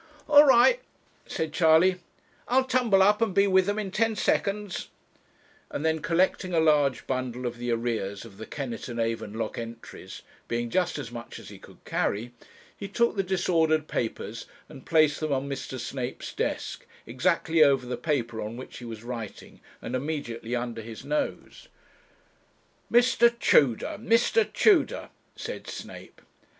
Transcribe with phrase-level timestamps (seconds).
[0.27, 0.79] 'All right,'
[1.27, 1.97] said Charley;
[2.47, 4.87] 'I'll tumble up and be with them in ten seconds;'
[5.69, 9.33] and then collecting together a large bundle of the arrears of the Kennett and Avon
[9.33, 12.33] lock entries, being just as much as he could carry,
[12.75, 15.79] he took the disordered papers and placed them on Mr.
[15.79, 21.05] Snape's desk, exactly over the paper on which he was writing, and immediately under his
[21.05, 21.67] nose.
[22.91, 23.37] 'Mr.
[23.37, 24.51] Tudor Mr.
[24.51, 26.21] Tudor!' said Snape.